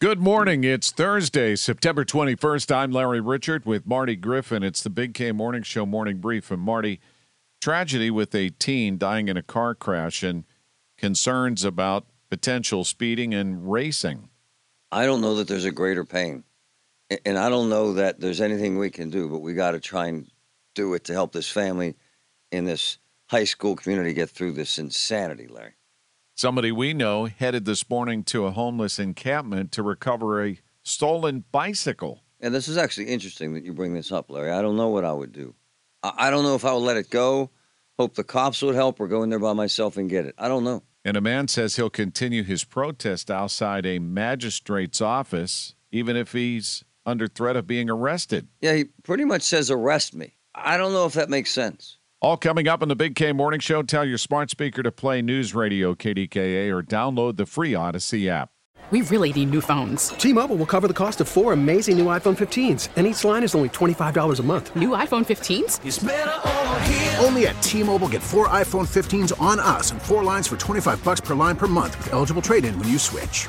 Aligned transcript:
Good 0.00 0.18
morning. 0.18 0.64
It's 0.64 0.92
Thursday, 0.92 1.54
September 1.56 2.06
21st. 2.06 2.74
I'm 2.74 2.90
Larry 2.90 3.20
Richert 3.20 3.66
with 3.66 3.86
Marty 3.86 4.16
Griffin. 4.16 4.62
It's 4.62 4.82
the 4.82 4.88
Big 4.88 5.12
K 5.12 5.30
Morning 5.30 5.62
Show 5.62 5.84
morning 5.84 6.20
brief. 6.20 6.50
And 6.50 6.62
Marty, 6.62 7.00
tragedy 7.60 8.10
with 8.10 8.34
a 8.34 8.48
teen 8.48 8.96
dying 8.96 9.28
in 9.28 9.36
a 9.36 9.42
car 9.42 9.74
crash 9.74 10.22
and 10.22 10.44
concerns 10.96 11.64
about 11.64 12.06
potential 12.30 12.82
speeding 12.82 13.34
and 13.34 13.70
racing. 13.70 14.30
I 14.90 15.04
don't 15.04 15.20
know 15.20 15.34
that 15.34 15.48
there's 15.48 15.66
a 15.66 15.70
greater 15.70 16.06
pain. 16.06 16.44
And 17.26 17.36
I 17.36 17.50
don't 17.50 17.68
know 17.68 17.92
that 17.92 18.20
there's 18.20 18.40
anything 18.40 18.78
we 18.78 18.88
can 18.88 19.10
do, 19.10 19.28
but 19.28 19.40
we 19.40 19.52
got 19.52 19.72
to 19.72 19.80
try 19.80 20.06
and 20.06 20.26
do 20.74 20.94
it 20.94 21.04
to 21.04 21.12
help 21.12 21.32
this 21.32 21.50
family 21.50 21.94
in 22.50 22.64
this 22.64 22.96
high 23.28 23.44
school 23.44 23.76
community 23.76 24.14
get 24.14 24.30
through 24.30 24.52
this 24.52 24.78
insanity, 24.78 25.46
Larry. 25.46 25.74
Somebody 26.40 26.72
we 26.72 26.94
know 26.94 27.26
headed 27.26 27.66
this 27.66 27.90
morning 27.90 28.24
to 28.24 28.46
a 28.46 28.50
homeless 28.50 28.98
encampment 28.98 29.72
to 29.72 29.82
recover 29.82 30.42
a 30.42 30.58
stolen 30.82 31.44
bicycle. 31.52 32.22
And 32.40 32.54
this 32.54 32.66
is 32.66 32.78
actually 32.78 33.08
interesting 33.08 33.52
that 33.52 33.62
you 33.62 33.74
bring 33.74 33.92
this 33.92 34.10
up, 34.10 34.30
Larry. 34.30 34.50
I 34.50 34.62
don't 34.62 34.78
know 34.78 34.88
what 34.88 35.04
I 35.04 35.12
would 35.12 35.32
do. 35.32 35.54
I 36.02 36.30
don't 36.30 36.42
know 36.42 36.54
if 36.54 36.64
I 36.64 36.72
would 36.72 36.78
let 36.78 36.96
it 36.96 37.10
go, 37.10 37.50
hope 37.98 38.14
the 38.14 38.24
cops 38.24 38.62
would 38.62 38.74
help, 38.74 39.00
or 39.00 39.06
go 39.06 39.22
in 39.22 39.28
there 39.28 39.38
by 39.38 39.52
myself 39.52 39.98
and 39.98 40.08
get 40.08 40.24
it. 40.24 40.34
I 40.38 40.48
don't 40.48 40.64
know. 40.64 40.82
And 41.04 41.18
a 41.18 41.20
man 41.20 41.46
says 41.46 41.76
he'll 41.76 41.90
continue 41.90 42.42
his 42.42 42.64
protest 42.64 43.30
outside 43.30 43.84
a 43.84 43.98
magistrate's 43.98 45.02
office, 45.02 45.74
even 45.92 46.16
if 46.16 46.32
he's 46.32 46.84
under 47.04 47.28
threat 47.28 47.56
of 47.56 47.66
being 47.66 47.90
arrested. 47.90 48.48
Yeah, 48.62 48.76
he 48.76 48.84
pretty 49.02 49.26
much 49.26 49.42
says, 49.42 49.70
arrest 49.70 50.14
me. 50.14 50.36
I 50.54 50.78
don't 50.78 50.94
know 50.94 51.04
if 51.04 51.12
that 51.12 51.28
makes 51.28 51.50
sense. 51.50 51.98
All 52.22 52.36
coming 52.36 52.68
up 52.68 52.82
on 52.82 52.88
the 52.88 52.96
Big 52.96 53.14
K 53.14 53.32
Morning 53.32 53.60
Show. 53.60 53.82
Tell 53.82 54.04
your 54.04 54.18
smart 54.18 54.50
speaker 54.50 54.82
to 54.82 54.92
play 54.92 55.22
News 55.22 55.54
Radio 55.54 55.94
KDKA 55.94 56.70
or 56.70 56.82
download 56.82 57.38
the 57.38 57.46
free 57.46 57.72
Audacy 57.72 58.28
app. 58.28 58.50
We 58.90 59.00
really 59.02 59.32
need 59.32 59.48
new 59.48 59.62
phones. 59.62 60.08
T 60.10 60.34
Mobile 60.34 60.56
will 60.56 60.66
cover 60.66 60.86
the 60.86 60.92
cost 60.92 61.22
of 61.22 61.28
four 61.28 61.54
amazing 61.54 61.96
new 61.96 62.04
iPhone 62.06 62.36
15s, 62.36 62.88
and 62.96 63.06
each 63.06 63.24
line 63.24 63.42
is 63.42 63.54
only 63.54 63.70
$25 63.70 64.38
a 64.38 64.42
month. 64.42 64.76
New 64.76 64.90
iPhone 64.90 65.24
15s? 65.24 67.24
Only 67.24 67.46
at 67.46 67.62
T 67.62 67.82
Mobile 67.82 68.08
get 68.08 68.20
four 68.20 68.48
iPhone 68.48 68.86
15s 68.86 69.40
on 69.40 69.58
us 69.58 69.92
and 69.92 70.02
four 70.02 70.22
lines 70.22 70.46
for 70.46 70.58
25 70.58 71.02
bucks 71.02 71.22
per 71.22 71.34
line 71.34 71.56
per 71.56 71.68
month 71.68 71.96
with 71.96 72.12
eligible 72.12 72.42
trade 72.42 72.66
in 72.66 72.78
when 72.78 72.88
you 72.88 72.98
switch. 72.98 73.48